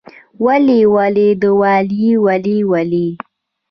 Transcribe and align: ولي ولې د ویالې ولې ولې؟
ولي 0.45 0.81
ولې 0.95 1.29
د 1.41 1.43
ویالې 1.59 2.11
ولې 2.25 2.57
ولې؟ 2.71 3.07